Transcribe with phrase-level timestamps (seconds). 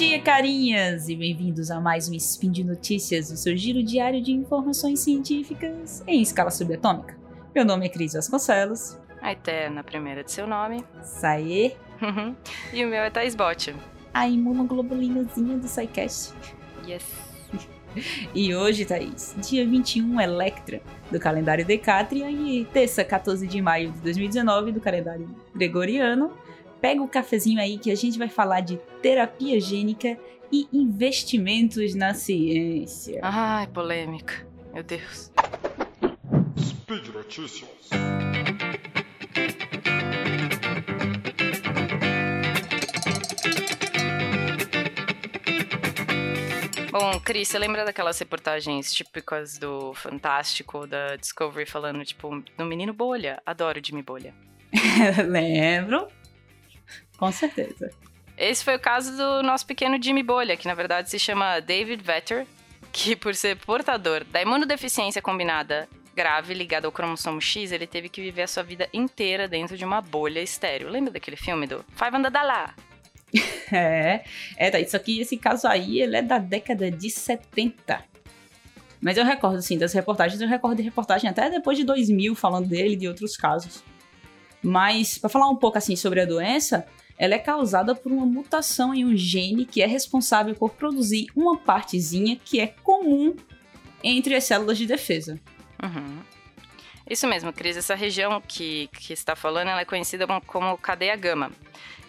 [0.00, 1.10] dia, carinhas!
[1.10, 6.02] E bem-vindos a mais um Spin de Notícias, o seu giro diário de informações científicas
[6.06, 7.14] em escala subatômica.
[7.54, 8.98] Meu nome é Cris Vasconcelos.
[9.20, 10.82] A eterna primeira de seu nome.
[11.02, 11.76] Saê.
[12.72, 13.76] e o meu é Thais Bot.
[14.14, 16.32] A imunoglobulinazinha do SciCast.
[16.88, 17.04] Yes.
[18.34, 23.98] E hoje, Thaís, dia 21 Electra, do calendário Decátria, e terça, 14 de maio de
[23.98, 26.32] 2019, do calendário Gregoriano.
[26.80, 30.18] Pega o cafezinho aí que a gente vai falar de terapia gênica
[30.50, 33.20] e investimentos na ciência.
[33.22, 34.46] Ai, polêmica.
[34.72, 35.30] Meu Deus.
[36.58, 37.68] Speed Notícias.
[46.90, 52.92] Bom, Cris, você lembra daquelas reportagens típicas do Fantástico, da Discovery, falando, tipo, do menino
[52.92, 53.40] bolha?
[53.44, 54.34] Adoro Jimmy Bolha.
[55.28, 56.08] Lembro.
[57.20, 57.90] Com certeza.
[58.34, 62.02] Esse foi o caso do nosso pequeno Jimmy Bolha, que na verdade se chama David
[62.02, 62.46] Vetter,
[62.90, 68.22] que por ser portador da imunodeficiência combinada grave ligada ao cromossomo X, ele teve que
[68.22, 70.88] viver a sua vida inteira dentro de uma bolha estéreo.
[70.88, 72.74] Lembra daquele filme do Five Under Dollar?
[73.72, 74.24] É,
[74.56, 78.02] é, tá, isso aqui, esse caso aí, ele é da década de 70.
[79.00, 82.66] Mas eu recordo, assim, das reportagens, eu recordo de reportagem até depois de 2000 falando
[82.66, 83.84] dele e de outros casos.
[84.60, 86.84] Mas, para falar um pouco, assim, sobre a doença,
[87.20, 91.54] ela é causada por uma mutação em um gene que é responsável por produzir uma
[91.54, 93.36] partezinha que é comum
[94.02, 95.38] entre as células de defesa.
[95.82, 96.22] Uhum.
[97.06, 97.76] Isso mesmo, Cris.
[97.76, 101.52] Essa região que, que está falando ela é conhecida como, cadeia gama.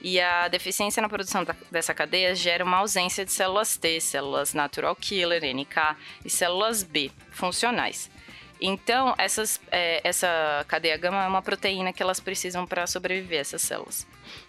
[0.02, 4.54] E a deficiência na produção da, dessa cadeia gera uma ausência de células T, células
[4.54, 8.10] natural killer, NK, e células B, funcionais.
[8.62, 13.64] Então, essas, é, essa cadeia gama é uma proteína que elas precisam para sobreviver, essas
[13.64, 14.06] células.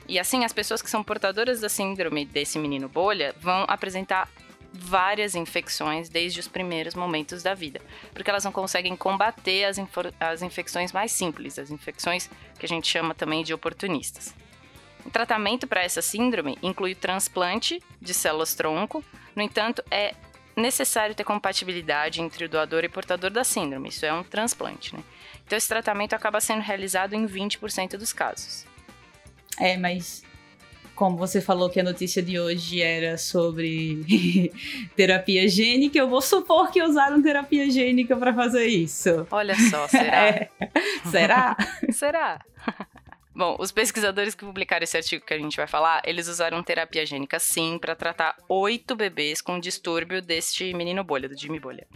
[0.06, 4.28] E assim, as pessoas que são portadoras da síndrome desse menino bolha vão apresentar
[4.70, 7.80] várias infecções desde os primeiros momentos da vida,
[8.12, 9.76] porque elas não conseguem combater as,
[10.20, 12.28] as infecções mais simples, as infecções
[12.58, 14.34] que a gente chama também de oportunistas.
[15.04, 19.04] O tratamento para essa síndrome inclui transplante de células tronco,
[19.34, 20.14] no entanto, é
[20.56, 25.02] necessário ter compatibilidade entre o doador e portador da síndrome, isso é um transplante, né?
[25.46, 28.66] Então, esse tratamento acaba sendo realizado em 20% dos casos.
[29.58, 30.22] É, mas
[30.94, 34.50] como você falou que a notícia de hoje era sobre
[34.94, 39.26] terapia gênica, eu vou supor que usaram terapia gênica para fazer isso.
[39.30, 40.48] Olha só, será?
[41.04, 41.10] É.
[41.10, 41.56] Será?
[41.92, 42.40] será?
[43.34, 47.06] Bom, os pesquisadores que publicaram esse artigo que a gente vai falar, eles usaram terapia
[47.06, 51.86] gênica sim para tratar oito bebês com distúrbio deste menino bolha, do Jimmy Bolha.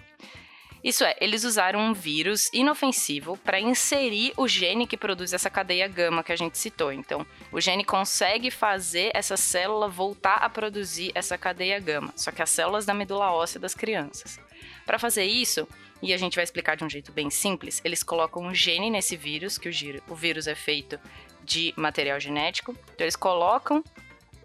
[0.82, 5.88] Isso é, eles usaram um vírus inofensivo para inserir o gene que produz essa cadeia
[5.88, 6.92] gama que a gente citou.
[6.92, 12.40] Então, o gene consegue fazer essa célula voltar a produzir essa cadeia gama, só que
[12.40, 14.38] as células da medula óssea das crianças.
[14.86, 15.66] Para fazer isso,
[16.02, 19.16] e a gente vai explicar de um jeito bem simples, eles colocam um gene nesse
[19.16, 19.68] vírus, que
[20.08, 20.98] o vírus é feito
[21.42, 22.72] de material genético.
[22.94, 23.82] Então, eles colocam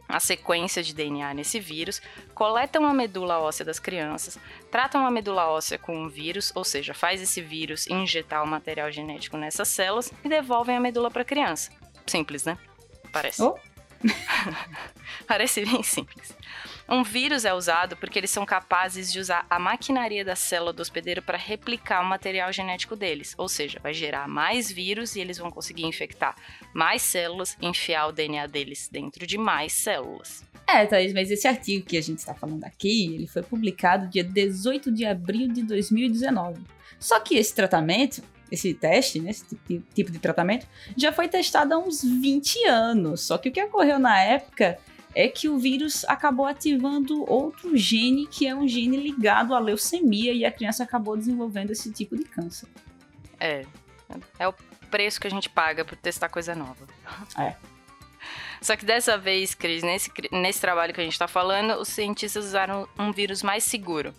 [0.07, 2.01] a sequência de DNA nesse vírus,
[2.33, 4.37] coletam a medula óssea das crianças,
[4.69, 8.91] tratam a medula óssea com o vírus, ou seja, faz esse vírus injetar o material
[8.91, 11.71] genético nessas células e devolvem a medula para a criança.
[12.05, 12.57] Simples, né?
[13.11, 13.41] Parece.
[13.41, 13.57] Oh.
[15.27, 16.33] Parece bem simples.
[16.89, 20.81] Um vírus é usado porque eles são capazes de usar a maquinaria da célula do
[20.81, 25.37] hospedeiro para replicar o material genético deles, ou seja, vai gerar mais vírus e eles
[25.37, 26.35] vão conseguir infectar
[26.73, 30.43] mais células, enfiar o DNA deles dentro de mais células.
[30.67, 34.23] É, Thaís, mas esse artigo que a gente está falando aqui, ele foi publicado dia
[34.23, 36.61] 18 de abril de 2019.
[36.99, 39.45] Só que esse tratamento, esse teste, né, esse
[39.93, 40.67] tipo de tratamento,
[40.97, 43.21] já foi testado há uns 20 anos.
[43.21, 44.77] Só que o que ocorreu na época
[45.15, 50.33] é que o vírus acabou ativando outro gene, que é um gene ligado à leucemia,
[50.33, 52.67] e a criança acabou desenvolvendo esse tipo de câncer.
[53.39, 53.65] É.
[54.37, 54.53] É o
[54.89, 56.85] preço que a gente paga por testar coisa nova.
[57.37, 57.55] É.
[58.61, 62.45] Só que dessa vez, Cris, nesse, nesse trabalho que a gente está falando, os cientistas
[62.45, 64.13] usaram um vírus mais seguro,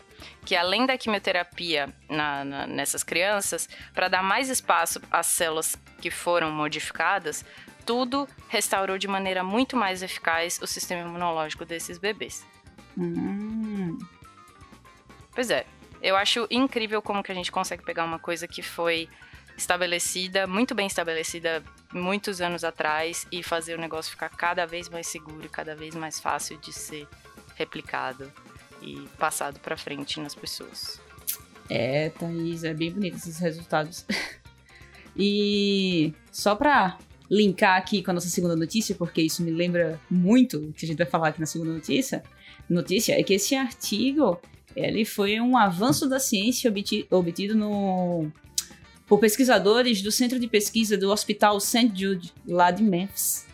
[0.45, 6.11] que além da quimioterapia na, na, nessas crianças, para dar mais espaço às células que
[6.11, 7.45] foram modificadas,
[7.87, 12.45] tudo restaurou de maneira muito mais eficaz o sistema imunológico desses bebês.
[12.99, 13.97] Hum.
[15.33, 15.65] Pois é,
[16.03, 19.09] eu acho incrível como que a gente consegue pegar uma coisa que foi
[19.57, 21.63] estabelecida, muito bem estabelecida
[21.93, 26.19] muitos anos atrás e fazer o negócio ficar cada vez mais seguro cada vez mais
[26.19, 27.07] fácil de ser
[27.55, 28.31] replicado
[28.81, 31.01] e passado para frente nas pessoas.
[31.69, 34.05] É, Thaís, é bem bonito esses resultados.
[35.17, 36.99] e só para
[37.31, 40.89] linkar aqui com a nossa segunda notícia, porque isso me lembra muito o que a
[40.89, 42.23] gente vai falar aqui na segunda notícia.
[42.69, 44.41] notícia é que esse artigo
[44.75, 48.31] ele foi um avanço da ciência obti obtido no,
[49.07, 51.93] por pesquisadores do Centro de Pesquisa do Hospital St.
[51.95, 53.47] Jude, lá de Memphis,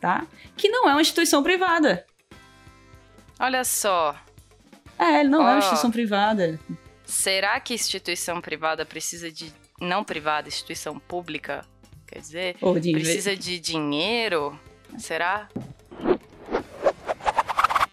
[0.00, 0.26] tá?
[0.56, 2.04] Que não é uma instituição privada.
[3.38, 4.16] Olha só.
[4.98, 6.58] É, ele não é uma instituição privada.
[7.04, 9.52] Será que instituição privada precisa de.
[9.80, 11.64] Não privada, instituição pública?
[12.06, 14.58] Quer dizer, Ou de precisa de dinheiro?
[14.98, 15.48] Será?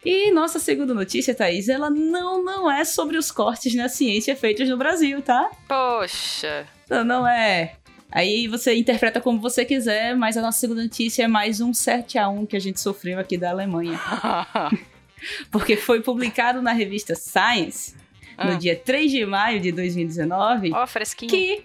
[0.04, 4.70] E nossa segunda notícia, Thaís, ela não, não é sobre os cortes na ciência feitos
[4.70, 5.50] no Brasil, tá?
[5.68, 6.68] Poxa!
[6.90, 7.76] Não, é.
[8.12, 12.18] Aí você interpreta como você quiser, mas a nossa segunda notícia é mais um 7
[12.18, 14.00] a 1 que a gente sofreu aqui da Alemanha.
[15.52, 17.96] Porque foi publicado na revista Science,
[18.38, 18.56] no Ah.
[18.56, 21.30] dia 3 de maio de 2019, Ó, fresquinho.
[21.30, 21.64] que,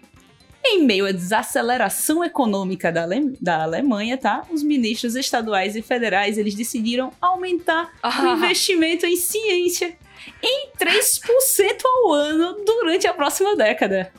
[0.64, 4.44] em meio à desaceleração econômica da, Ale- da Alemanha, tá?
[4.50, 9.96] Os ministros estaduais e federais, eles decidiram aumentar o investimento em ciência
[10.42, 14.12] em 3% ao ano durante a próxima década.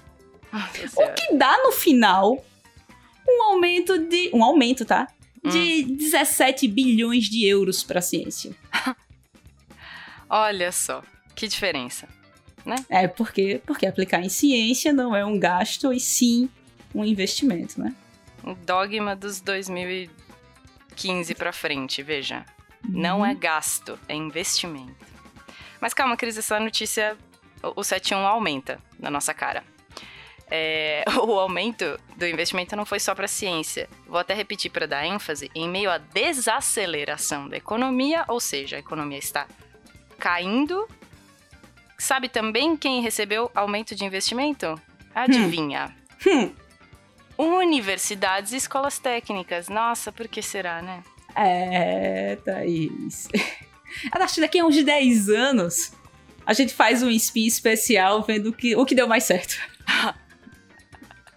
[0.51, 2.43] Nossa O que dá no final
[3.27, 4.29] um aumento de.
[4.33, 5.07] Um aumento, tá?
[5.43, 5.95] De Hum.
[5.95, 8.55] 17 bilhões de euros para a ciência.
[10.29, 11.03] Olha só,
[11.35, 12.07] que diferença.
[12.89, 16.47] É porque, porque aplicar em ciência não é um gasto e sim
[16.93, 17.93] um investimento, né?
[18.43, 22.45] O dogma dos 2015 pra frente, veja.
[22.87, 23.25] Não Uhum.
[23.25, 25.05] é gasto, é investimento.
[25.79, 27.17] Mas calma, Cris, essa notícia,
[27.63, 29.63] o o 71 aumenta na nossa cara.
[30.53, 33.87] É, o aumento do investimento não foi só para ciência.
[34.05, 35.49] Vou até repetir para dar ênfase.
[35.55, 39.47] Em meio à desaceleração da economia, ou seja, a economia está
[40.19, 40.87] caindo.
[41.97, 44.79] Sabe também quem recebeu aumento de investimento?
[45.15, 45.95] Adivinha?
[46.27, 46.53] Hum.
[47.37, 49.69] Universidades e escolas técnicas.
[49.69, 51.01] Nossa, por que será, né?
[51.35, 53.27] É, Thaís.
[54.11, 55.93] Acho que daqui a uns 10 anos
[56.45, 59.55] a gente faz um spin especial vendo que, o que deu mais certo.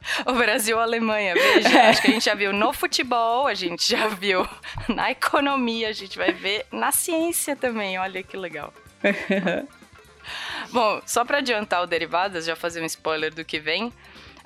[0.26, 1.68] O Brasil, a Alemanha, veja.
[1.68, 1.90] É.
[1.90, 4.46] Acho que a gente já viu no futebol, a gente já viu
[4.88, 7.98] na economia, a gente vai ver na ciência também.
[7.98, 8.72] Olha que legal.
[10.72, 13.92] Bom, só para adiantar o Derivadas, já fazer um spoiler do que vem.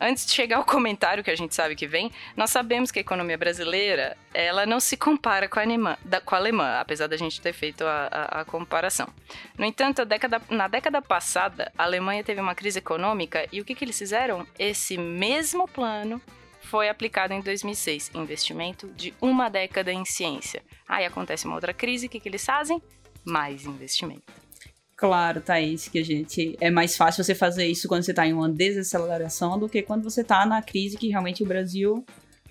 [0.00, 3.02] Antes de chegar ao comentário que a gente sabe que vem, nós sabemos que a
[3.02, 7.16] economia brasileira, ela não se compara com a alemã, da- com a alemã apesar da
[7.16, 9.08] gente ter feito a, a- a comparação.
[9.58, 13.74] No entanto, década- na década passada, a Alemanha teve uma crise econômica e o que,
[13.74, 14.46] que eles fizeram?
[14.58, 16.22] Esse mesmo plano
[16.62, 20.62] foi aplicado em 2006, investimento de uma década em ciência.
[20.86, 22.80] Aí acontece uma outra crise, o que, que eles fazem?
[23.24, 24.22] Mais investimento.
[24.98, 26.56] Claro, Thaís, que a gente.
[26.60, 30.02] É mais fácil você fazer isso quando você tá em uma desaceleração do que quando
[30.02, 32.04] você tá na crise que realmente o Brasil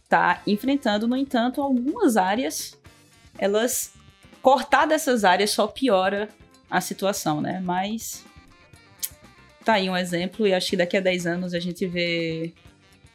[0.07, 1.09] tá enfrentando.
[1.09, 2.79] No entanto, algumas áreas,
[3.37, 3.91] elas.
[4.41, 6.29] Cortar dessas áreas só piora
[6.71, 7.59] a situação, né?
[7.59, 8.23] Mas.
[9.65, 12.53] Tá aí um exemplo, e acho que daqui a 10 anos a gente vê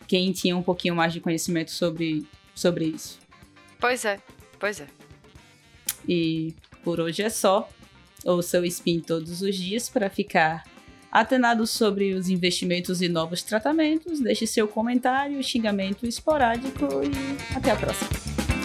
[0.07, 3.19] quem tinha um pouquinho mais de conhecimento sobre, sobre isso.
[3.81, 4.21] Pois é,
[4.59, 4.87] pois é.
[6.07, 7.67] E por hoje é só.
[8.25, 10.65] Ouça o Spin todos os dias para ficar
[11.11, 14.21] atenado sobre os investimentos e novos tratamentos.
[14.21, 18.11] Deixe seu comentário, xingamento esporádico e até a próxima.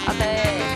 [0.07, 0.66] Até!